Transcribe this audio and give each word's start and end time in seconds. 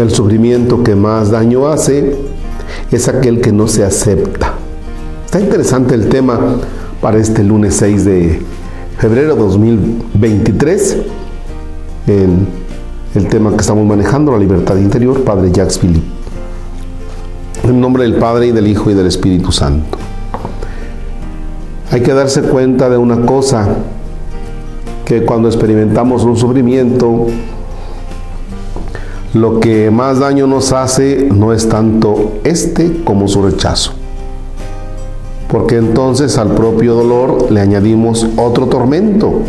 El 0.00 0.10
sufrimiento 0.10 0.82
que 0.82 0.94
más 0.94 1.30
daño 1.30 1.68
hace 1.68 2.16
es 2.90 3.06
aquel 3.06 3.42
que 3.42 3.52
no 3.52 3.68
se 3.68 3.84
acepta. 3.84 4.54
Está 5.26 5.40
interesante 5.40 5.94
el 5.94 6.08
tema 6.08 6.56
para 7.02 7.18
este 7.18 7.44
lunes 7.44 7.74
6 7.74 8.04
de 8.06 8.40
febrero 8.96 9.36
2023. 9.36 10.96
El, 12.06 12.30
el 13.14 13.28
tema 13.28 13.50
que 13.50 13.58
estamos 13.58 13.86
manejando, 13.86 14.32
la 14.32 14.38
libertad 14.38 14.78
interior, 14.78 15.22
Padre 15.22 15.52
Jacques 15.52 15.78
Philippe. 15.78 16.06
En 17.64 17.78
nombre 17.78 18.04
del 18.04 18.14
Padre 18.14 18.46
y 18.46 18.52
del 18.52 18.68
Hijo 18.68 18.90
y 18.90 18.94
del 18.94 19.06
Espíritu 19.06 19.52
Santo. 19.52 19.98
Hay 21.90 22.00
que 22.00 22.14
darse 22.14 22.40
cuenta 22.40 22.88
de 22.88 22.96
una 22.96 23.26
cosa, 23.26 23.68
que 25.04 25.26
cuando 25.26 25.48
experimentamos 25.48 26.24
un 26.24 26.38
sufrimiento, 26.38 27.26
lo 29.34 29.60
que 29.60 29.90
más 29.90 30.18
daño 30.18 30.46
nos 30.46 30.72
hace 30.72 31.28
no 31.30 31.52
es 31.52 31.68
tanto 31.68 32.40
este 32.44 33.02
como 33.04 33.28
su 33.28 33.42
rechazo. 33.42 33.92
Porque 35.48 35.76
entonces 35.76 36.38
al 36.38 36.54
propio 36.54 36.94
dolor 36.94 37.50
le 37.50 37.60
añadimos 37.60 38.26
otro 38.36 38.66
tormento, 38.66 39.42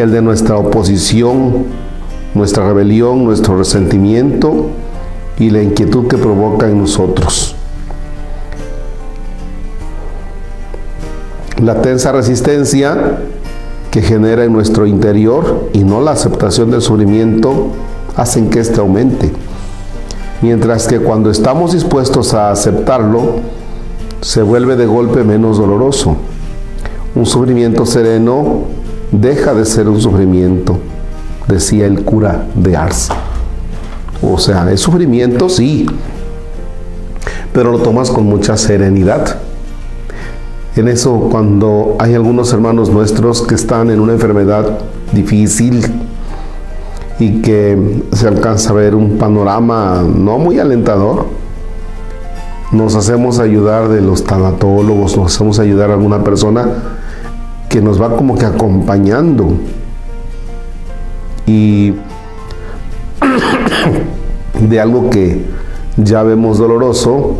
el 0.00 0.12
de 0.12 0.22
nuestra 0.22 0.56
oposición, 0.56 1.66
nuestra 2.34 2.66
rebelión, 2.66 3.24
nuestro 3.24 3.58
resentimiento 3.58 4.68
y 5.38 5.50
la 5.50 5.62
inquietud 5.62 6.06
que 6.08 6.16
provoca 6.16 6.68
en 6.68 6.78
nosotros. 6.78 7.54
La 11.62 11.82
tensa 11.82 12.12
resistencia 12.12 13.18
que 13.90 14.00
genera 14.00 14.44
en 14.44 14.52
nuestro 14.52 14.86
interior 14.86 15.68
y 15.72 15.80
no 15.80 16.00
la 16.00 16.12
aceptación 16.12 16.70
del 16.70 16.80
sufrimiento 16.80 17.66
hacen 18.20 18.50
que 18.50 18.60
éste 18.60 18.78
aumente. 18.80 19.32
Mientras 20.42 20.86
que 20.86 21.00
cuando 21.00 21.30
estamos 21.30 21.72
dispuestos 21.72 22.34
a 22.34 22.50
aceptarlo, 22.50 23.36
se 24.20 24.42
vuelve 24.42 24.76
de 24.76 24.84
golpe 24.84 25.24
menos 25.24 25.56
doloroso. 25.56 26.16
Un 27.14 27.24
sufrimiento 27.24 27.86
sereno 27.86 28.64
deja 29.10 29.54
de 29.54 29.64
ser 29.64 29.88
un 29.88 30.00
sufrimiento, 30.00 30.78
decía 31.48 31.86
el 31.86 32.04
cura 32.04 32.44
de 32.54 32.76
Ars. 32.76 33.08
O 34.22 34.38
sea, 34.38 34.70
es 34.70 34.80
sufrimiento, 34.80 35.48
sí, 35.48 35.86
pero 37.54 37.72
lo 37.72 37.78
tomas 37.78 38.10
con 38.10 38.24
mucha 38.24 38.58
serenidad. 38.58 39.38
En 40.76 40.88
eso, 40.88 41.28
cuando 41.30 41.96
hay 41.98 42.14
algunos 42.14 42.52
hermanos 42.52 42.90
nuestros 42.90 43.42
que 43.42 43.54
están 43.54 43.90
en 43.90 43.98
una 43.98 44.12
enfermedad 44.12 44.78
difícil 45.12 45.82
y 47.20 47.42
que 47.42 48.02
se 48.12 48.26
alcanza 48.26 48.70
a 48.70 48.72
ver 48.72 48.94
un 48.94 49.18
panorama 49.18 50.02
no 50.02 50.38
muy 50.38 50.58
alentador, 50.58 51.26
nos 52.72 52.94
hacemos 52.94 53.38
ayudar 53.38 53.88
de 53.88 54.00
los 54.00 54.24
tanatólogos, 54.24 55.16
nos 55.18 55.34
hacemos 55.34 55.58
ayudar 55.58 55.90
a 55.90 55.94
alguna 55.94 56.24
persona 56.24 56.66
que 57.68 57.82
nos 57.82 58.00
va 58.00 58.16
como 58.16 58.38
que 58.38 58.46
acompañando. 58.46 59.48
Y 61.46 61.92
de 64.68 64.80
algo 64.80 65.10
que 65.10 65.44
ya 65.98 66.22
vemos 66.22 66.56
doloroso, 66.56 67.36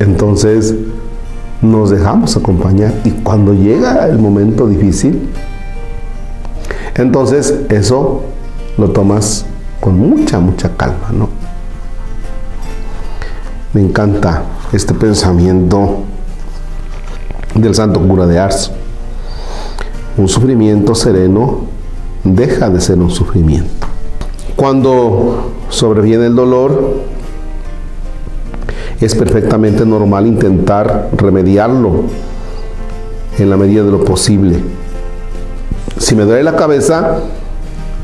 entonces 0.00 0.74
nos 1.62 1.88
dejamos 1.88 2.36
acompañar 2.36 2.92
y 3.04 3.10
cuando 3.10 3.54
llega 3.54 4.06
el 4.06 4.18
momento 4.18 4.66
difícil, 4.66 5.30
entonces 6.98 7.54
eso 7.70 8.22
lo 8.76 8.90
tomas 8.90 9.46
con 9.80 9.98
mucha, 9.98 10.38
mucha 10.38 10.76
calma, 10.76 11.10
¿no? 11.12 11.28
Me 13.72 13.80
encanta 13.80 14.42
este 14.72 14.94
pensamiento 14.94 15.98
del 17.54 17.74
santo 17.74 18.00
cura 18.00 18.26
de 18.26 18.38
Ars. 18.38 18.70
Un 20.16 20.28
sufrimiento 20.28 20.94
sereno 20.94 21.60
deja 22.24 22.68
de 22.68 22.80
ser 22.80 22.98
un 22.98 23.10
sufrimiento. 23.10 23.86
Cuando 24.56 25.52
sobreviene 25.68 26.26
el 26.26 26.34
dolor, 26.34 26.96
es 29.00 29.14
perfectamente 29.14 29.86
normal 29.86 30.26
intentar 30.26 31.10
remediarlo 31.16 32.02
en 33.38 33.50
la 33.50 33.56
medida 33.56 33.84
de 33.84 33.92
lo 33.92 34.04
posible. 34.04 34.60
Si 35.98 36.14
me 36.14 36.24
duele 36.24 36.44
la 36.44 36.54
cabeza, 36.54 37.18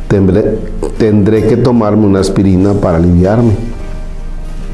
tendré, 0.09 1.47
que 1.47 1.56
tomarme 1.56 2.06
una 2.06 2.21
aspirina 2.21 2.72
para 2.75 2.99
aliviarme. 2.99 3.53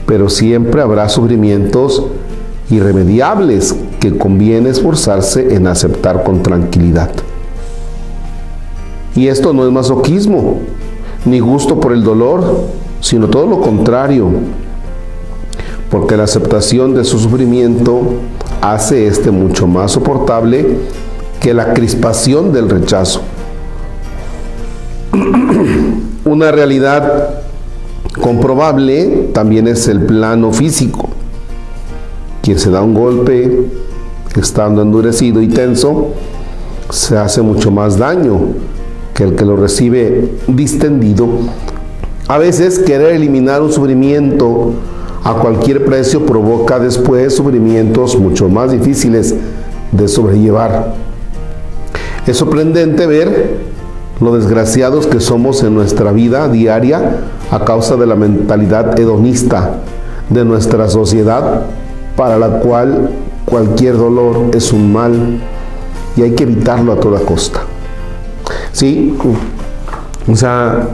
Pero 0.07 0.29
siempre 0.29 0.81
habrá 0.81 1.09
sufrimientos 1.09 2.05
irremediables 2.71 3.77
que 4.01 4.17
conviene 4.17 4.71
esforzarse 4.71 5.55
en 5.55 5.67
aceptar 5.67 6.25
con 6.25 6.43
tranquilidad. 6.43 7.11
Y 9.15 9.29
esto 9.29 9.53
no 9.53 9.67
es 9.67 9.73
masoquismo, 9.73 10.61
ni 11.25 11.41
gusto 11.41 11.79
por 11.79 11.93
el 11.93 12.03
dolor, 12.03 12.65
sino 13.01 13.29
todo 13.29 13.47
lo 13.47 13.61
contrario, 13.61 14.29
porque 15.91 16.17
la 16.17 16.25
aceptación 16.25 16.95
de 16.95 17.05
su 17.05 17.19
sufrimiento 17.19 18.01
hace 18.63 19.07
este 19.07 19.31
mucho 19.31 19.67
más 19.67 19.93
soportable 19.93 20.79
que 21.41 21.55
la 21.55 21.73
crispación 21.73 22.53
del 22.53 22.69
rechazo. 22.69 23.23
Una 26.25 26.53
realidad 26.53 27.41
comprobable 28.21 29.31
también 29.33 29.67
es 29.67 29.89
el 29.89 30.01
plano 30.01 30.53
físico. 30.53 31.09
Quien 32.43 32.59
se 32.59 32.71
da 32.71 32.83
un 32.83 32.95
golpe 32.95 33.67
estando 34.37 34.83
endurecido 34.83 35.43
y 35.43 35.49
tenso, 35.49 36.13
se 36.91 37.17
hace 37.17 37.43
mucho 37.43 37.71
más 37.71 37.99
daño 37.99 38.39
que 39.15 39.25
el 39.25 39.35
que 39.35 39.45
lo 39.45 39.57
recibe 39.57 40.31
distendido. 40.47 41.27
A 42.29 42.39
veces 42.39 42.79
querer 42.79 43.15
eliminar 43.15 43.63
un 43.63 43.73
sufrimiento 43.73 44.75
a 45.25 45.35
cualquier 45.35 45.85
precio 45.85 46.25
provoca 46.25 46.79
después 46.79 47.35
sufrimientos 47.35 48.17
mucho 48.19 48.49
más 48.49 48.73
difíciles 48.73 49.35
de 49.93 50.09
sobrellevar. 50.09 51.10
Es 52.27 52.37
sorprendente 52.37 53.07
ver 53.07 53.59
lo 54.21 54.35
desgraciados 54.35 55.07
que 55.07 55.21
somos 55.21 55.63
en 55.63 55.75
nuestra 55.75 56.13
vida 56.13 56.49
diaria 56.49 57.21
a 57.51 57.65
causa 57.65 57.97
de 57.97 58.07
la 58.07 58.17
mentalidad 58.17 58.99
hedonista 58.99 59.77
de 60.29 60.45
nuestra 60.45 60.89
sociedad 60.89 61.63
para 62.17 62.39
la 62.39 62.61
cual 62.61 63.11
cualquier 63.47 63.97
dolor 63.97 64.51
es 64.53 64.73
un 64.73 64.93
mal 64.93 65.41
y 66.17 66.23
hay 66.23 66.33
que 66.33 66.43
evitarlo 66.43 66.93
a 66.93 66.97
toda 66.97 67.21
costa. 67.21 67.61
¿Sí? 68.73 69.17
O 70.31 70.37
sea, 70.37 70.89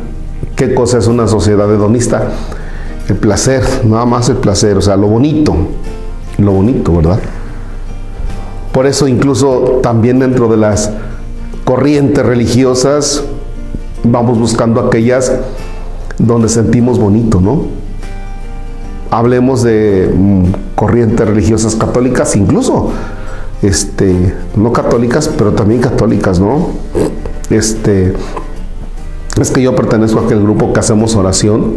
¿qué 0.54 0.74
cosa 0.74 0.98
es 0.98 1.08
una 1.08 1.26
sociedad 1.26 1.70
hedonista? 1.72 2.28
El 3.08 3.16
placer, 3.16 3.62
nada 3.84 4.04
más 4.06 4.28
el 4.28 4.36
placer, 4.36 4.76
o 4.76 4.80
sea, 4.80 4.96
lo 4.96 5.08
bonito, 5.08 5.54
lo 6.38 6.52
bonito, 6.52 6.94
¿verdad? 6.94 7.18
Por 8.72 8.86
eso 8.86 9.08
incluso 9.08 9.80
también 9.82 10.18
dentro 10.18 10.48
de 10.48 10.56
las 10.56 10.90
corrientes 11.66 12.24
religiosas 12.24 13.24
vamos 14.02 14.38
buscando 14.38 14.80
aquellas 14.80 15.30
donde 16.16 16.48
sentimos 16.48 16.98
bonito, 16.98 17.42
¿no? 17.42 17.66
Hablemos 19.10 19.62
de 19.62 20.10
mm, 20.16 20.44
corrientes 20.74 21.28
religiosas 21.28 21.76
católicas, 21.76 22.34
incluso 22.36 22.92
este, 23.60 24.34
no 24.56 24.72
católicas, 24.72 25.28
pero 25.36 25.52
también 25.52 25.82
católicas, 25.82 26.40
¿no? 26.40 26.68
Este, 27.50 28.14
es 29.38 29.50
que 29.50 29.60
yo 29.60 29.76
pertenezco 29.76 30.20
a 30.20 30.22
aquel 30.22 30.40
grupo 30.42 30.72
que 30.72 30.80
hacemos 30.80 31.14
oración 31.16 31.74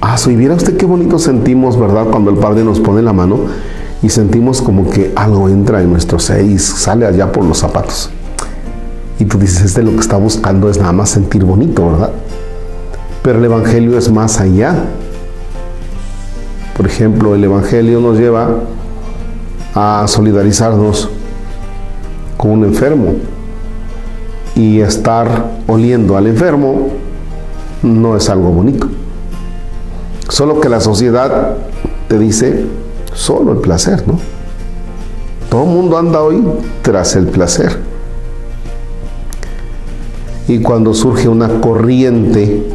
Ah, 0.00 0.16
y 0.28 0.36
viera 0.36 0.54
usted 0.54 0.76
qué 0.76 0.86
bonito 0.86 1.18
sentimos, 1.18 1.78
¿verdad? 1.78 2.06
Cuando 2.06 2.30
el 2.30 2.36
Padre 2.36 2.62
nos 2.62 2.78
pone 2.78 3.02
la 3.02 3.12
mano 3.12 3.40
y 4.00 4.08
sentimos 4.10 4.62
como 4.62 4.88
que 4.88 5.12
algo 5.16 5.48
entra 5.48 5.82
en 5.82 5.90
nuestro 5.90 6.20
ser 6.20 6.44
y 6.44 6.56
sale 6.58 7.04
allá 7.04 7.32
por 7.32 7.44
los 7.44 7.58
zapatos. 7.58 8.08
Y 9.18 9.24
tú 9.24 9.38
dices, 9.38 9.62
este 9.62 9.82
lo 9.82 9.92
que 9.92 10.00
está 10.00 10.16
buscando 10.16 10.70
es 10.70 10.78
nada 10.78 10.92
más 10.92 11.10
sentir 11.10 11.44
bonito, 11.44 11.90
¿verdad? 11.90 12.10
Pero 13.22 13.38
el 13.38 13.44
Evangelio 13.44 13.98
es 13.98 14.10
más 14.10 14.40
allá. 14.40 14.74
Por 16.76 16.86
ejemplo, 16.86 17.34
el 17.34 17.42
Evangelio 17.42 18.00
nos 18.00 18.18
lleva 18.18 18.48
a 19.74 20.04
solidarizarnos 20.06 21.10
con 22.36 22.52
un 22.52 22.64
enfermo 22.64 23.14
y 24.54 24.80
estar 24.80 25.50
oliendo 25.66 26.16
al 26.16 26.26
enfermo 26.26 26.88
no 27.82 28.16
es 28.16 28.28
algo 28.28 28.50
bonito. 28.50 28.88
Solo 30.28 30.60
que 30.60 30.68
la 30.68 30.80
sociedad 30.80 31.56
te 32.08 32.18
dice 32.18 32.66
solo 33.14 33.52
el 33.52 33.58
placer, 33.58 34.06
¿no? 34.06 34.18
Todo 35.50 35.62
el 35.62 35.70
mundo 35.70 35.96
anda 35.96 36.20
hoy 36.20 36.42
tras 36.82 37.16
el 37.16 37.26
placer. 37.26 37.87
Y 40.48 40.60
cuando 40.60 40.94
surge 40.94 41.28
una 41.28 41.60
corriente 41.60 42.66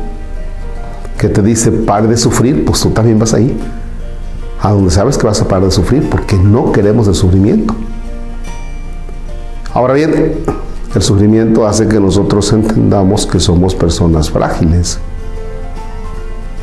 que 1.17 1.27
te 1.27 1.41
dice 1.41 1.71
pare 1.71 2.07
de 2.07 2.17
sufrir, 2.17 2.63
pues 2.63 2.79
tú 2.79 2.91
también 2.91 3.17
vas 3.17 3.33
ahí. 3.33 3.57
A 4.61 4.71
donde 4.71 4.91
sabes 4.91 5.17
que 5.17 5.25
vas 5.25 5.41
a 5.41 5.47
parar 5.47 5.65
de 5.65 5.71
sufrir 5.71 6.07
porque 6.07 6.37
no 6.37 6.71
queremos 6.71 7.07
el 7.07 7.15
sufrimiento. 7.15 7.73
Ahora 9.73 9.95
bien, 9.95 10.35
el 10.93 11.01
sufrimiento 11.01 11.65
hace 11.65 11.87
que 11.87 11.99
nosotros 11.99 12.53
entendamos 12.53 13.25
que 13.25 13.39
somos 13.39 13.73
personas 13.73 14.29
frágiles. 14.29 14.99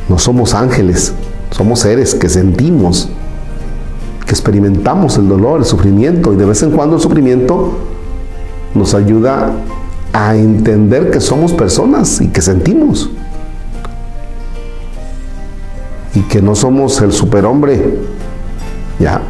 No 0.07 0.17
somos 0.17 0.53
ángeles, 0.53 1.13
somos 1.51 1.79
seres 1.81 2.15
que 2.15 2.29
sentimos, 2.29 3.09
que 4.25 4.31
experimentamos 4.31 5.17
el 5.17 5.27
dolor, 5.27 5.59
el 5.59 5.65
sufrimiento 5.65 6.31
y 6.31 6.37
de 6.37 6.45
vez 6.45 6.63
en 6.63 6.71
cuando 6.71 6.95
el 6.95 7.01
sufrimiento 7.01 7.73
nos 8.73 8.93
ayuda 8.93 9.51
a 10.13 10.35
entender 10.35 11.11
que 11.11 11.21
somos 11.21 11.53
personas 11.53 12.21
y 12.21 12.27
que 12.27 12.41
sentimos. 12.41 13.09
Y 16.13 16.21
que 16.21 16.41
no 16.41 16.55
somos 16.55 17.01
el 17.01 17.13
superhombre. 17.13 17.99
Ya. 18.99 19.21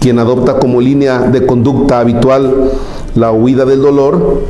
Quien 0.00 0.18
adopta 0.18 0.58
como 0.58 0.80
línea 0.80 1.20
de 1.20 1.44
conducta 1.46 2.00
habitual 2.00 2.70
la 3.14 3.32
huida 3.32 3.64
del 3.64 3.82
dolor, 3.82 4.42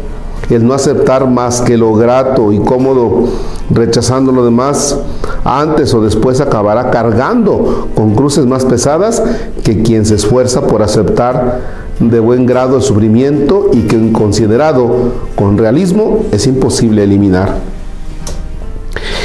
el 0.50 0.66
no 0.66 0.74
aceptar 0.74 1.26
más 1.28 1.60
que 1.60 1.76
lo 1.76 1.94
grato 1.94 2.52
y 2.52 2.58
cómodo, 2.58 3.28
rechazando 3.70 4.32
lo 4.32 4.44
demás, 4.44 4.98
antes 5.44 5.94
o 5.94 6.00
después 6.00 6.40
acabará 6.40 6.90
cargando 6.90 7.88
con 7.94 8.14
cruces 8.14 8.46
más 8.46 8.64
pesadas 8.64 9.22
que 9.62 9.82
quien 9.82 10.04
se 10.04 10.16
esfuerza 10.16 10.62
por 10.62 10.82
aceptar 10.82 11.87
de 12.00 12.20
buen 12.20 12.46
grado 12.46 12.76
el 12.76 12.82
sufrimiento 12.82 13.70
y 13.72 13.82
que 13.82 14.12
considerado 14.12 15.12
con 15.34 15.58
realismo 15.58 16.26
es 16.30 16.46
imposible 16.46 17.02
eliminar. 17.02 17.56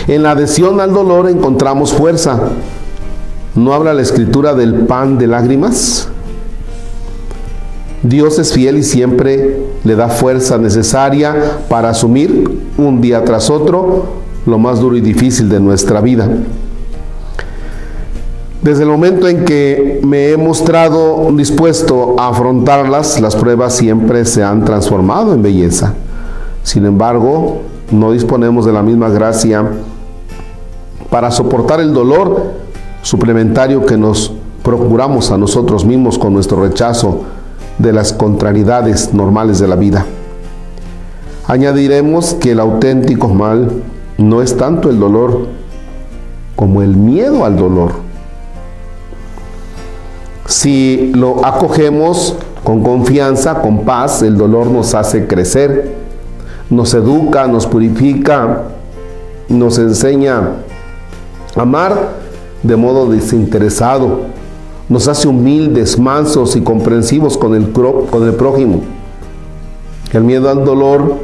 En 0.08 0.24
la 0.24 0.32
adhesión 0.32 0.80
al 0.80 0.94
dolor 0.94 1.30
encontramos 1.30 1.94
fuerza. 1.94 2.40
¿No 3.56 3.74
habla 3.74 3.94
la 3.94 4.02
escritura 4.02 4.54
del 4.54 4.74
pan 4.86 5.18
de 5.18 5.28
lágrimas? 5.28 6.10
Dios 8.02 8.38
es 8.38 8.52
fiel 8.52 8.78
y 8.78 8.84
siempre 8.84 9.62
le 9.84 9.96
da 9.96 10.10
fuerza 10.10 10.58
necesaria 10.58 11.60
para 11.70 11.90
asumir 11.90 12.60
un 12.78 13.00
día 13.00 13.24
tras 13.24 13.50
otro 13.50 14.24
lo 14.46 14.58
más 14.58 14.80
duro 14.80 14.98
y 14.98 15.02
difícil 15.02 15.48
de 15.48 15.62
nuestra 15.62 16.02
vida. 16.02 16.28
Desde 18.64 18.84
el 18.84 18.90
momento 18.90 19.28
en 19.28 19.44
que 19.44 20.00
me 20.06 20.30
he 20.30 20.38
mostrado 20.38 21.30
dispuesto 21.34 22.16
a 22.18 22.30
afrontarlas, 22.30 23.20
las 23.20 23.36
pruebas 23.36 23.76
siempre 23.76 24.24
se 24.24 24.42
han 24.42 24.64
transformado 24.64 25.34
en 25.34 25.42
belleza. 25.42 25.96
Sin 26.64 26.86
embargo, 26.86 27.64
no 27.92 28.14
disponemos 28.14 28.66
de 28.66 28.72
la 28.72 28.82
misma 28.82 29.10
gracia 29.10 29.70
para 31.10 31.30
soportar 31.30 31.82
el 31.82 31.94
dolor 31.94 32.54
suplementario 33.02 33.86
que 33.86 33.98
nos 33.98 34.32
procuramos 34.64 35.30
a 35.32 35.38
nosotros 35.38 35.84
mismos 35.84 36.18
con 36.18 36.32
nuestro 36.32 36.64
rechazo 36.64 37.24
de 37.80 37.92
las 37.92 38.14
contrariedades 38.14 39.14
normales 39.14 39.60
de 39.60 39.68
la 39.68 39.76
vida. 39.76 40.06
Añadiremos 41.48 42.34
que 42.36 42.52
el 42.52 42.62
auténtico 42.62 43.28
mal 43.28 43.84
no 44.18 44.42
es 44.42 44.56
tanto 44.56 44.90
el 44.90 45.02
dolor 45.02 45.48
como 46.56 46.82
el 46.82 46.96
miedo 46.96 47.44
al 47.44 47.58
dolor. 47.58 48.03
Si 50.54 51.12
lo 51.16 51.44
acogemos 51.44 52.36
con 52.64 52.84
confianza, 52.84 53.60
con 53.60 53.86
paz, 53.86 54.22
el 54.22 54.38
dolor 54.38 54.68
nos 54.68 54.94
hace 54.94 55.26
crecer, 55.26 55.96
nos 56.70 56.94
educa, 56.94 57.48
nos 57.48 57.66
purifica, 57.66 58.66
nos 59.50 59.80
enseña 59.80 60.52
a 61.56 61.62
amar 61.62 62.12
de 62.62 62.76
modo 62.76 63.10
desinteresado, 63.10 64.20
nos 64.90 65.08
hace 65.08 65.28
humildes, 65.28 65.98
mansos 65.98 66.56
y 66.56 66.62
comprensivos 66.62 67.36
con 67.36 67.56
el, 67.56 67.72
con 67.72 68.24
el 68.24 68.36
prójimo. 68.36 68.84
El 70.14 70.24
miedo 70.24 70.52
al 70.52 70.64
dolor, 70.64 71.16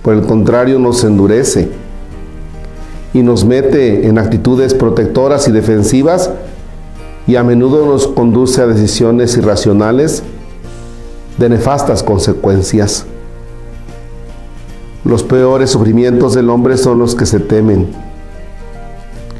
por 0.00 0.14
el 0.14 0.22
contrario, 0.22 0.78
nos 0.78 1.04
endurece 1.04 1.68
y 3.12 3.22
nos 3.22 3.44
mete 3.44 4.08
en 4.08 4.16
actitudes 4.16 4.72
protectoras 4.72 5.46
y 5.46 5.52
defensivas 5.52 6.30
y 7.26 7.36
a 7.36 7.42
menudo 7.42 7.86
nos 7.86 8.06
conduce 8.06 8.62
a 8.62 8.66
decisiones 8.66 9.36
irracionales 9.36 10.22
de 11.38 11.48
nefastas 11.48 12.02
consecuencias. 12.02 13.06
Los 15.04 15.22
peores 15.22 15.70
sufrimientos 15.70 16.34
del 16.34 16.50
hombre 16.50 16.76
son 16.76 16.98
los 16.98 17.14
que 17.14 17.26
se 17.26 17.40
temen. 17.40 17.88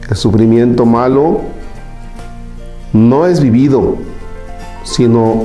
El 0.09 0.17
sufrimiento 0.17 0.87
malo 0.87 1.41
no 2.93 3.27
es 3.27 3.41
vivido, 3.41 3.97
sino 4.85 5.45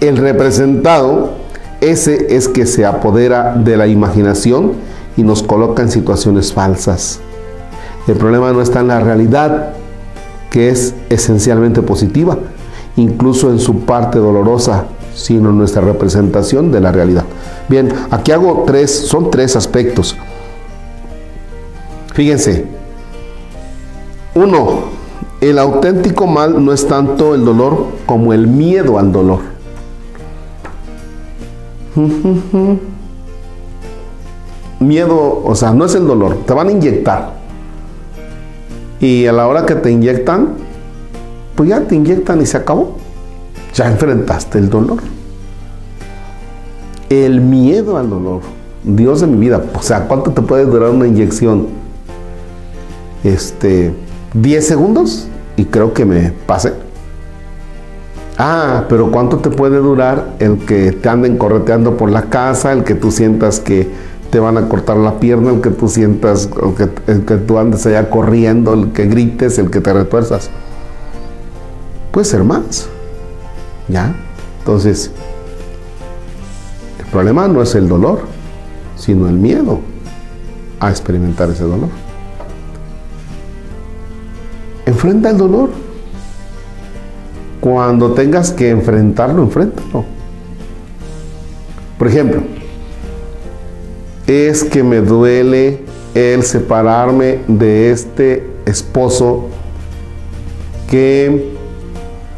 el 0.00 0.16
representado, 0.16 1.32
ese 1.80 2.34
es 2.36 2.48
que 2.48 2.66
se 2.66 2.84
apodera 2.86 3.54
de 3.54 3.76
la 3.76 3.86
imaginación 3.86 4.72
y 5.16 5.22
nos 5.22 5.42
coloca 5.42 5.82
en 5.82 5.90
situaciones 5.90 6.52
falsas. 6.52 7.20
El 8.06 8.16
problema 8.16 8.52
no 8.52 8.60
está 8.60 8.80
en 8.80 8.88
la 8.88 9.00
realidad, 9.00 9.74
que 10.54 10.68
es 10.68 10.94
esencialmente 11.10 11.82
positiva, 11.82 12.38
incluso 12.94 13.50
en 13.50 13.58
su 13.58 13.80
parte 13.80 14.20
dolorosa, 14.20 14.84
sino 15.12 15.50
nuestra 15.50 15.82
representación 15.82 16.70
de 16.70 16.80
la 16.80 16.92
realidad. 16.92 17.24
Bien, 17.68 17.92
aquí 18.12 18.30
hago 18.30 18.62
tres, 18.64 18.92
son 18.92 19.32
tres 19.32 19.56
aspectos. 19.56 20.16
Fíjense, 22.12 22.66
uno, 24.36 24.84
el 25.40 25.58
auténtico 25.58 26.28
mal 26.28 26.64
no 26.64 26.72
es 26.72 26.86
tanto 26.86 27.34
el 27.34 27.44
dolor 27.44 27.88
como 28.06 28.32
el 28.32 28.46
miedo 28.46 28.96
al 29.00 29.10
dolor. 29.10 29.40
Miedo, 34.78 35.42
o 35.44 35.54
sea, 35.56 35.72
no 35.72 35.84
es 35.84 35.96
el 35.96 36.06
dolor, 36.06 36.44
te 36.46 36.54
van 36.54 36.68
a 36.68 36.70
inyectar. 36.70 37.33
Y 39.04 39.26
a 39.26 39.32
la 39.32 39.46
hora 39.46 39.66
que 39.66 39.74
te 39.74 39.90
inyectan, 39.90 40.54
pues 41.54 41.68
ya 41.68 41.82
te 41.82 41.94
inyectan 41.94 42.40
y 42.40 42.46
se 42.46 42.56
acabó. 42.56 42.96
Ya 43.74 43.90
enfrentaste 43.90 44.58
el 44.58 44.70
dolor. 44.70 45.00
El 47.10 47.42
miedo 47.42 47.98
al 47.98 48.08
dolor. 48.08 48.40
Dios 48.82 49.20
de 49.20 49.26
mi 49.26 49.36
vida, 49.36 49.62
o 49.74 49.82
sea, 49.82 50.08
¿cuánto 50.08 50.30
te 50.30 50.40
puede 50.40 50.64
durar 50.64 50.88
una 50.88 51.06
inyección? 51.06 51.66
Este, 53.22 53.92
10 54.32 54.66
segundos 54.66 55.28
y 55.58 55.66
creo 55.66 55.92
que 55.92 56.06
me 56.06 56.32
pase. 56.46 56.72
Ah, 58.38 58.86
pero 58.88 59.10
¿cuánto 59.10 59.36
te 59.36 59.50
puede 59.50 59.80
durar 59.80 60.30
el 60.38 60.64
que 60.64 60.92
te 60.92 61.10
anden 61.10 61.36
correteando 61.36 61.98
por 61.98 62.10
la 62.10 62.22
casa, 62.30 62.72
el 62.72 62.84
que 62.84 62.94
tú 62.94 63.10
sientas 63.10 63.60
que 63.60 63.90
te 64.34 64.40
van 64.40 64.58
a 64.58 64.68
cortar 64.68 64.96
la 64.96 65.20
pierna, 65.20 65.52
el 65.52 65.60
que 65.60 65.70
tú 65.70 65.86
sientas, 65.86 66.50
el 67.06 67.24
que, 67.24 67.36
tú 67.36 67.56
andes 67.56 67.86
allá 67.86 68.10
corriendo, 68.10 68.74
el 68.74 68.90
que 68.90 69.06
grites, 69.06 69.60
el 69.60 69.70
que 69.70 69.80
te 69.80 69.92
retuerzas? 69.92 70.50
Puede 72.10 72.24
ser 72.24 72.42
más. 72.42 72.88
¿Ya? 73.86 74.12
Entonces, 74.58 75.12
el 76.98 77.06
problema 77.12 77.46
no 77.46 77.62
es 77.62 77.76
el 77.76 77.88
dolor, 77.88 78.22
sino 78.96 79.28
el 79.28 79.36
miedo 79.36 79.78
a 80.80 80.90
experimentar 80.90 81.50
ese 81.50 81.62
dolor. 81.62 81.90
Enfrenta 84.84 85.30
el 85.30 85.38
dolor. 85.38 85.70
Cuando 87.60 88.14
tengas 88.14 88.50
que 88.50 88.70
enfrentarlo, 88.70 89.44
enfréntalo. 89.44 90.04
Por 91.96 92.08
ejemplo, 92.08 92.42
es 94.26 94.64
que 94.64 94.82
me 94.82 95.00
duele 95.00 95.80
el 96.14 96.42
separarme 96.42 97.40
de 97.48 97.90
este 97.90 98.46
esposo 98.66 99.48
que 100.90 101.54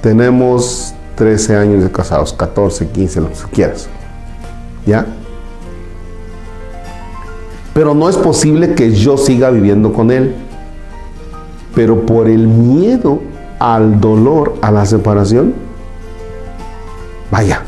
tenemos 0.02 0.94
13 1.16 1.56
años 1.56 1.82
de 1.82 1.90
casados, 1.90 2.32
14, 2.32 2.88
15, 2.88 3.20
lo 3.20 3.28
que 3.28 3.36
quieras. 3.52 3.88
¿Ya? 4.86 5.06
Pero 7.74 7.94
no 7.94 8.08
es 8.08 8.16
posible 8.16 8.74
que 8.74 8.92
yo 8.92 9.16
siga 9.16 9.50
viviendo 9.50 9.92
con 9.92 10.10
él 10.10 10.34
pero 11.76 12.06
por 12.06 12.26
el 12.26 12.48
miedo 12.48 13.20
al 13.58 14.00
dolor, 14.00 14.54
a 14.62 14.70
la 14.70 14.86
separación, 14.86 15.52
vaya, 17.30 17.60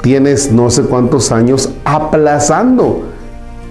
tienes 0.00 0.50
no 0.50 0.70
sé 0.70 0.84
cuántos 0.84 1.30
años 1.30 1.68
aplazando 1.84 3.02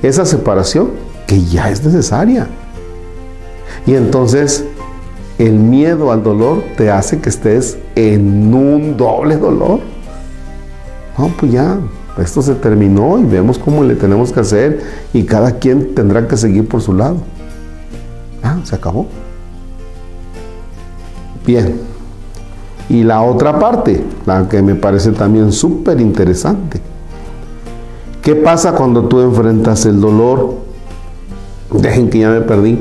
esa 0.02 0.26
separación 0.26 0.92
que 1.28 1.44
ya 1.44 1.70
es 1.70 1.84
necesaria. 1.84 2.48
Y 3.86 3.96
entonces 3.96 4.66
el 5.38 5.54
miedo 5.54 6.12
al 6.12 6.24
dolor 6.24 6.64
te 6.78 6.92
hace 6.92 7.20
que 7.20 7.30
estés 7.30 7.78
en 7.96 8.54
un 8.54 8.98
doble 8.98 9.38
dolor. 9.38 9.80
No, 11.18 11.28
pues 11.40 11.52
ya, 11.52 11.78
esto 12.18 12.42
se 12.42 12.56
terminó 12.56 13.18
y 13.20 13.24
vemos 13.24 13.58
cómo 13.58 13.84
le 13.84 13.96
tenemos 13.96 14.32
que 14.32 14.40
hacer 14.40 14.82
y 15.14 15.24
cada 15.24 15.54
quien 15.58 15.96
tendrá 15.96 16.28
que 16.28 16.38
seguir 16.38 16.68
por 16.68 16.82
su 16.82 16.94
lado. 16.94 17.18
Ah, 18.44 18.58
se 18.64 18.76
acabó. 18.76 19.08
Bien. 21.46 21.80
Y 22.90 23.04
la 23.04 23.22
otra 23.22 23.58
parte, 23.58 24.04
la 24.26 24.50
que 24.50 24.62
me 24.62 24.76
parece 24.76 25.12
también 25.12 25.52
súper 25.52 26.02
interesante. 26.02 26.82
¿Qué 28.22 28.36
pasa 28.36 28.74
cuando 28.76 29.06
tú 29.06 29.20
enfrentas 29.22 29.86
el 29.88 30.00
dolor? 30.00 30.54
Dejen 31.74 32.10
que 32.10 32.20
ya 32.20 32.30
me 32.30 32.42
perdí. 32.42 32.80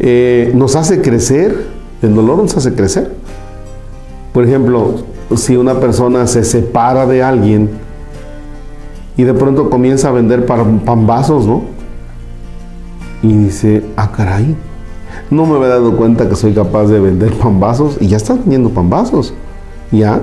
Eh, 0.00 0.50
nos 0.54 0.74
hace 0.74 1.00
crecer, 1.00 1.66
el 2.02 2.14
dolor 2.16 2.38
nos 2.38 2.56
hace 2.56 2.74
crecer. 2.74 3.14
Por 4.32 4.44
ejemplo, 4.44 4.96
si 5.36 5.56
una 5.56 5.78
persona 5.78 6.26
se 6.26 6.42
separa 6.42 7.06
de 7.06 7.22
alguien 7.22 7.70
y 9.16 9.22
de 9.22 9.34
pronto 9.34 9.70
comienza 9.70 10.08
a 10.08 10.12
vender 10.12 10.44
pambazos, 10.44 11.46
¿no? 11.46 11.62
Y 13.22 13.32
dice, 13.32 13.84
ah, 13.96 14.10
caray, 14.10 14.56
no 15.30 15.46
me 15.46 15.54
había 15.54 15.68
dado 15.68 15.96
cuenta 15.96 16.28
que 16.28 16.34
soy 16.34 16.52
capaz 16.52 16.86
de 16.86 16.98
vender 16.98 17.32
pambazos 17.34 17.96
y 18.00 18.08
ya 18.08 18.16
estás 18.16 18.38
vendiendo 18.38 18.70
pambazos. 18.70 19.34
¿Ya? 19.92 20.20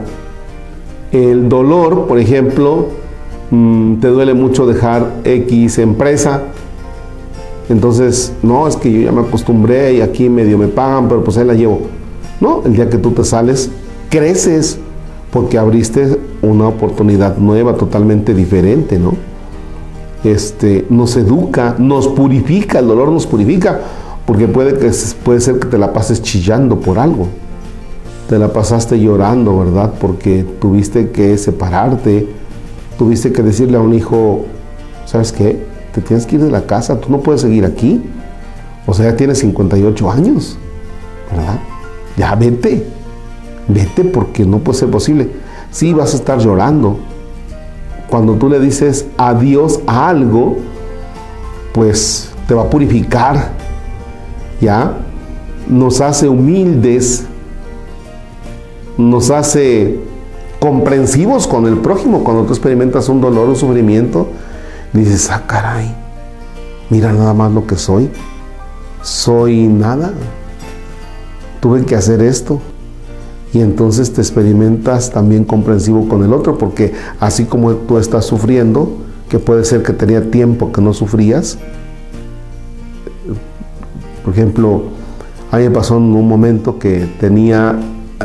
El 1.12 1.48
dolor, 1.48 2.08
por 2.08 2.20
ejemplo, 2.20 2.88
mm, 3.52 3.96
te 3.96 4.08
duele 4.08 4.34
mucho 4.34 4.66
dejar 4.66 5.12
X 5.24 5.78
empresa. 5.80 6.42
Entonces, 7.70 8.34
no, 8.44 8.68
es 8.68 8.76
que 8.78 8.92
yo 8.92 9.02
ya 9.02 9.12
me 9.12 9.22
acostumbré 9.22 9.96
y 9.96 10.02
aquí 10.02 10.30
medio 10.30 10.58
me 10.58 10.68
pagan, 10.68 11.08
pero 11.10 11.24
pues 11.24 11.38
ahí 11.38 11.46
la 11.46 11.54
llevo. 11.54 11.82
No, 12.40 12.62
el 12.66 12.74
día 12.74 12.90
que 12.90 12.98
tú 12.98 13.12
te 13.12 13.24
sales, 13.24 13.70
creces 14.10 14.80
porque 15.32 15.58
abriste 15.58 16.20
una 16.42 16.68
oportunidad 16.68 17.38
nueva, 17.38 17.76
totalmente 17.76 18.34
diferente, 18.34 18.98
¿no? 18.98 19.14
Este, 20.24 20.86
nos 20.90 21.16
educa, 21.18 21.76
nos 21.78 22.08
purifica, 22.08 22.80
el 22.80 22.88
dolor 22.88 23.12
nos 23.12 23.28
purifica, 23.28 23.80
porque 24.26 24.48
puede, 24.48 24.78
que, 24.78 24.92
puede 25.24 25.42
ser 25.42 25.60
que 25.60 25.68
te 25.68 25.78
la 25.78 25.94
pases 25.94 26.22
chillando 26.22 26.80
por 26.80 27.00
algo, 27.00 27.28
te 28.30 28.40
la 28.40 28.52
pasaste 28.52 29.00
llorando, 29.00 29.60
¿verdad? 29.60 29.94
Porque 30.00 30.46
tuviste 30.60 31.12
que 31.12 31.38
separarte, 31.38 32.28
tuviste 32.98 33.32
que 33.32 33.44
decirle 33.44 33.78
a 33.78 33.82
un 33.82 33.94
hijo, 33.94 34.46
¿sabes 35.06 35.32
qué? 35.32 35.64
Te 35.94 36.02
tienes 36.02 36.26
que 36.26 36.36
ir 36.36 36.44
de 36.44 36.52
la 36.52 36.66
casa, 36.66 37.00
tú 37.00 37.10
no 37.12 37.20
puedes 37.20 37.42
seguir 37.42 37.66
aquí. 37.66 38.02
O 38.86 38.94
sea, 38.94 39.12
ya 39.12 39.18
tienes 39.18 39.40
58 39.40 40.12
años, 40.12 40.58
¿verdad? 41.32 41.60
Ya 42.16 42.36
vete, 42.36 42.86
vete 43.68 44.04
porque 44.06 44.46
no 44.46 44.60
puede 44.60 44.80
ser 44.80 44.90
posible. 44.90 45.30
Sí, 45.72 45.94
vas 45.94 46.14
a 46.14 46.18
estar 46.18 46.40
llorando. 46.40 46.98
Cuando 48.10 48.36
tú 48.36 48.50
le 48.50 48.60
dices 48.60 49.06
adiós 49.18 49.82
a 49.86 50.10
algo, 50.10 50.58
pues 51.74 52.32
te 52.48 52.54
va 52.54 52.64
a 52.64 52.70
purificar, 52.70 53.52
¿ya? 54.62 54.98
Nos 55.68 56.00
hace 56.00 56.30
humildes, 56.30 57.26
nos 58.98 59.30
hace 59.30 60.00
comprensivos 60.60 61.48
con 61.48 61.68
el 61.68 61.78
prójimo. 61.78 62.24
Cuando 62.24 62.44
tú 62.44 62.54
experimentas 62.54 63.10
un 63.10 63.22
dolor, 63.22 63.50
un 63.50 63.56
sufrimiento, 63.56 64.28
dices, 64.94 65.30
ah, 65.32 65.44
caray, 65.48 65.94
mira 66.90 67.12
nada 67.14 67.34
más 67.34 67.52
lo 67.52 67.68
que 67.68 67.76
soy. 67.76 68.10
Soy 69.02 69.68
nada. 69.68 70.12
Tuve 71.60 71.86
que 71.86 71.96
hacer 71.96 72.22
esto. 72.22 72.60
Y 73.54 73.62
entonces 73.62 74.12
te 74.14 74.22
experimentas 74.22 75.12
también 75.12 75.44
comprensivo 75.44 76.08
con 76.10 76.24
el 76.24 76.34
otro, 76.34 76.58
porque 76.58 76.94
así 77.20 77.46
como 77.46 77.74
tú 77.74 77.98
estás 77.98 78.26
sufriendo, 78.26 78.98
que 79.30 79.40
puede 79.40 79.64
ser 79.64 79.84
que 79.84 79.94
tenía 79.94 80.30
tiempo 80.30 80.72
que 80.72 80.82
no 80.82 80.94
sufrías, 80.94 81.58
por 84.24 84.34
ejemplo, 84.34 84.84
a 85.52 85.58
mí 85.58 85.64
me 85.64 85.72
pasó 85.72 85.96
en 85.96 86.04
un 86.04 86.28
momento 86.28 86.80
que 86.80 87.08
tenía, 87.18 87.80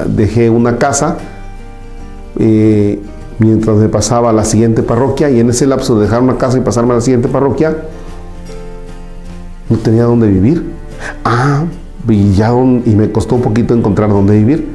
dejé 0.09 0.51
una 0.51 0.77
casa 0.77 1.17
eh, 2.39 3.01
mientras 3.39 3.77
me 3.77 3.89
pasaba 3.89 4.31
a 4.31 4.33
la 4.33 4.45
siguiente 4.45 4.83
parroquia 4.83 5.31
y 5.31 5.41
en 5.41 5.51
ese 5.51 5.67
lapso 5.67 5.97
de 5.97 6.05
dejar 6.05 6.23
una 6.23 6.39
casa 6.39 6.59
y 6.59 6.61
pasarme 6.61 6.93
a 6.93 6.97
la 6.97 7.01
siguiente 7.01 7.29
parroquia, 7.29 7.77
no 9.69 9.77
tenía 9.79 10.05
dónde 10.05 10.29
vivir. 10.29 10.71
Ah, 11.25 11.65
y, 12.09 12.15
y 12.15 12.95
me 12.97 13.11
costó 13.11 13.37
un 13.37 13.43
poquito 13.43 13.75
encontrar 13.75 14.11
dónde 14.11 14.37
vivir. 14.37 14.69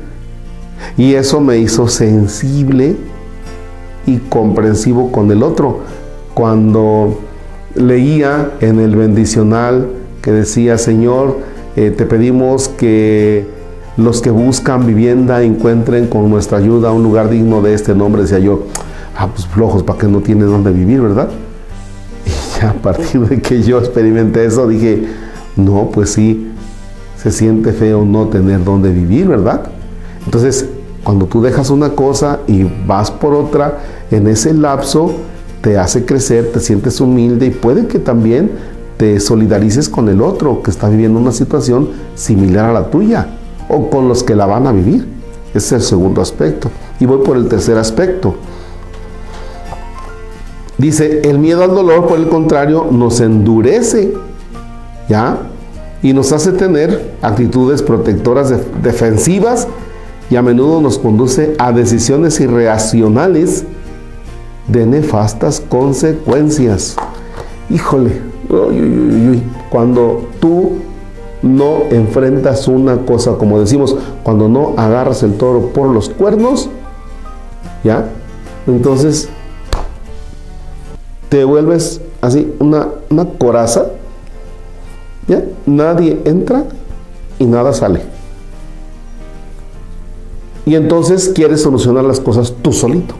Y 0.98 1.14
eso 1.14 1.40
me 1.42 1.58
hizo 1.58 1.88
sensible 1.88 2.96
y 4.06 4.18
comprensivo 4.18 5.12
con 5.12 5.32
el 5.32 5.44
otro. 5.44 5.82
Cuando 6.34 7.20
leía 7.76 8.52
en 8.62 8.80
el 8.80 8.96
bendicional 8.96 9.88
que 10.22 10.32
decía, 10.32 10.78
Señor, 10.78 11.40
eh, 11.76 11.92
te 11.96 12.06
pedimos 12.06 12.70
que 12.70 13.46
los 13.98 14.22
que 14.22 14.30
buscan 14.30 14.86
vivienda 14.86 15.42
encuentren 15.42 16.06
con 16.08 16.30
nuestra 16.30 16.60
ayuda 16.60 16.92
un 16.92 17.01
lugar 17.01 17.30
digno 17.30 17.62
de 17.63 17.74
este 17.74 17.96
nombre. 17.96 18.22
Decía 18.22 18.39
yo, 18.39 18.63
ah, 19.18 19.27
pues 19.27 19.48
flojos, 19.48 19.84
¿para 19.84 20.00
que 20.00 20.08
no 20.08 20.22
tienen 20.22 20.48
dónde 20.48 20.72
vivir, 20.72 21.01
verdad? 21.01 21.30
Y 22.25 22.62
ya 22.62 22.70
a 22.72 22.74
partir 22.74 23.22
de 23.22 23.42
que 23.42 23.62
yo 23.62 23.80
experimenté 23.80 24.46
eso, 24.46 24.68
dije, 24.68 25.08
no, 25.56 25.89
pues 25.92 26.12
sí, 26.12 26.51
se 27.18 27.32
siente 27.32 27.72
feo 27.74 28.06
no 28.06 28.27
tener 28.27 28.63
dónde 28.63 28.92
vivir, 28.92 29.27
¿verdad? 29.27 29.63
Entonces, 30.25 30.68
cuando 31.04 31.25
tú 31.25 31.42
dejas 31.42 31.70
una 31.70 31.89
cosa 31.89 32.39
y 32.48 32.66
vas 32.86 33.10
por 33.10 33.34
otra, 33.34 33.80
en 34.12 34.27
ese 34.27 34.54
lapso 34.54 35.13
te 35.62 35.77
hace 35.77 36.06
crecer, 36.06 36.51
te 36.51 36.60
sientes 36.60 37.00
humilde 37.01 37.48
y 37.48 37.50
puede 37.50 37.88
que 37.88 37.98
también 37.98 38.51
te 38.98 39.20
solidarices 39.20 39.89
con 39.89 40.10
el 40.10 40.22
otro 40.22 40.62
que 40.62 40.70
está 40.70 40.89
viviendo 40.89 41.20
una 41.20 41.32
situación 41.32 41.89
similar 42.16 42.66
a 42.66 42.74
la 42.74 42.89
tuya 42.89 43.27
o 43.69 43.89
con 43.89 44.07
los 44.07 44.24
que 44.24 44.36
la 44.36 44.45
van 44.45 44.67
a 44.67 44.71
vivir. 44.71 45.07
Ese 45.50 45.57
es 45.57 45.71
el 45.71 45.81
segundo 45.81 46.21
aspecto. 46.21 46.69
Y 47.00 47.05
voy 47.05 47.19
por 47.19 47.38
el 47.38 47.47
tercer 47.47 47.77
aspecto. 47.77 48.36
Dice, 50.77 51.21
el 51.24 51.39
miedo 51.39 51.63
al 51.63 51.74
dolor, 51.74 52.07
por 52.07 52.19
el 52.19 52.29
contrario, 52.29 52.88
nos 52.91 53.19
endurece, 53.19 54.13
¿ya? 55.09 55.39
Y 56.03 56.13
nos 56.13 56.31
hace 56.31 56.51
tener 56.51 57.15
actitudes 57.21 57.81
protectoras 57.81 58.53
defensivas 58.83 59.67
y 60.29 60.36
a 60.36 60.43
menudo 60.43 60.79
nos 60.81 61.00
conduce 61.00 61.55
a 61.57 61.71
decisiones 61.71 62.39
irracionales 62.39 63.63
de 64.67 64.86
nefastas 64.86 65.62
consecuencias. 65.62 66.95
Híjole, 67.69 68.21
cuando 69.69 70.27
tú 70.39 70.74
no 71.41 71.84
enfrentas 71.91 72.67
una 72.67 73.06
cosa, 73.06 73.34
como 73.38 73.60
decimos, 73.60 73.96
cuando 74.24 74.48
no 74.48 74.74
agarras 74.77 75.24
el 75.24 75.38
toro 75.38 75.70
por 75.74 75.89
los 75.89 76.10
cuernos, 76.10 76.70
¿ya? 77.84 78.10
Entonces 78.65 79.29
te 81.29 81.44
vuelves 81.44 82.01
así, 82.22 82.53
una, 82.60 82.88
una 83.10 83.25
coraza, 83.25 83.88
¿ya? 85.27 85.44
Nadie 85.65 86.20
entra 86.25 86.63
y 87.39 87.46
nada 87.46 87.74
sale. 87.74 88.01
Y 90.65 90.75
entonces 90.75 91.32
quieres 91.34 91.62
solucionar 91.62 92.03
las 92.03 92.20
cosas 92.20 92.53
tú 92.62 92.74
solito. 92.74 93.15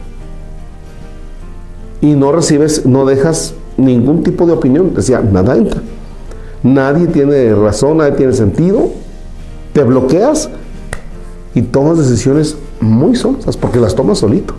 Y 2.00 2.08
no 2.08 2.30
recibes, 2.30 2.84
no 2.84 3.06
dejas 3.06 3.54
ningún 3.78 4.22
tipo 4.22 4.44
de 4.44 4.52
opinión. 4.52 4.92
Decía, 4.94 5.20
nada 5.20 5.56
entra. 5.56 5.80
Nadie 6.74 7.06
tiene 7.06 7.54
razón, 7.54 7.96
nadie 7.96 8.12
tiene 8.12 8.34
sentido. 8.34 8.90
Te 9.72 9.82
bloqueas 9.82 10.50
y 11.54 11.62
tomas 11.62 11.96
decisiones 11.96 12.58
muy 12.80 13.16
solas, 13.16 13.56
porque 13.56 13.80
las 13.80 13.94
tomas 13.94 14.18
solito. 14.18 14.54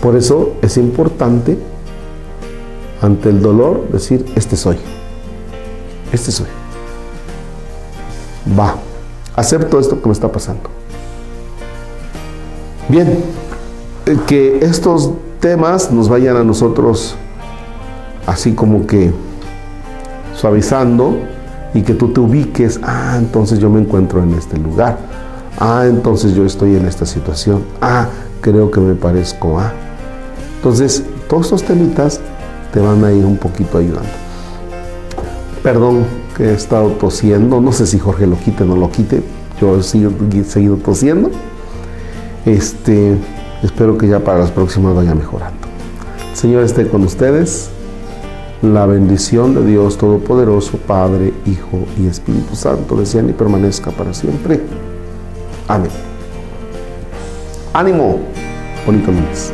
Por 0.00 0.16
eso 0.16 0.54
es 0.62 0.78
importante 0.78 1.58
ante 3.02 3.28
el 3.28 3.42
dolor 3.42 3.86
decir, 3.92 4.24
este 4.34 4.56
soy. 4.56 4.78
Este 6.10 6.32
soy. 6.32 6.46
Va, 8.58 8.76
acepto 9.36 9.78
esto 9.78 10.00
que 10.00 10.06
me 10.06 10.12
está 10.12 10.32
pasando. 10.32 10.70
Bien, 12.88 13.18
eh, 14.06 14.16
que 14.26 14.58
estos 14.64 15.10
temas 15.40 15.90
nos 15.90 16.08
vayan 16.08 16.36
a 16.38 16.44
nosotros 16.44 17.16
así 18.26 18.52
como 18.52 18.86
que 18.86 19.12
suavizando 20.34 21.16
y 21.74 21.82
que 21.82 21.94
tú 21.94 22.08
te 22.08 22.20
ubiques, 22.20 22.80
ah, 22.82 23.16
entonces 23.18 23.58
yo 23.58 23.70
me 23.70 23.80
encuentro 23.80 24.22
en 24.22 24.34
este 24.34 24.56
lugar, 24.58 24.98
ah, 25.58 25.84
entonces 25.86 26.34
yo 26.34 26.44
estoy 26.44 26.76
en 26.76 26.86
esta 26.86 27.06
situación, 27.06 27.64
ah, 27.80 28.08
creo 28.40 28.70
que 28.70 28.80
me 28.80 28.94
parezco 28.94 29.58
a. 29.58 29.72
Entonces, 30.56 31.02
todos 31.28 31.46
estos 31.46 31.64
temitas 31.64 32.20
te 32.72 32.80
van 32.80 33.04
a 33.04 33.12
ir 33.12 33.24
un 33.24 33.36
poquito 33.36 33.78
ayudando. 33.78 34.10
Perdón 35.62 36.04
que 36.36 36.44
he 36.50 36.54
estado 36.54 36.90
tosiendo, 36.90 37.60
no 37.60 37.72
sé 37.72 37.86
si 37.86 37.98
Jorge 37.98 38.26
lo 38.26 38.36
quite 38.36 38.64
o 38.64 38.66
no 38.66 38.76
lo 38.76 38.90
quite, 38.90 39.22
yo 39.60 39.78
he 39.78 39.82
seguido, 39.82 40.76
tosiendo. 40.76 41.30
Este, 42.44 43.16
espero 43.62 43.96
que 43.96 44.08
ya 44.08 44.20
para 44.20 44.40
las 44.40 44.50
próximas 44.50 44.94
vaya 44.94 45.14
mejorando. 45.14 45.58
Señor 46.34 46.64
esté 46.64 46.86
con 46.88 47.04
ustedes. 47.04 47.70
La 48.62 48.86
bendición 48.86 49.54
de 49.54 49.66
Dios 49.66 49.98
Todopoderoso, 49.98 50.78
Padre, 50.78 51.32
Hijo 51.46 51.84
y 52.00 52.06
Espíritu 52.06 52.56
Santo, 52.56 52.96
descienda 52.96 53.32
y 53.32 53.34
permanezca 53.34 53.90
para 53.90 54.14
siempre. 54.14 54.60
Amén. 55.68 55.90
Ánimo, 57.74 58.20
bonito 58.86 59.10
lunes. 59.10 59.52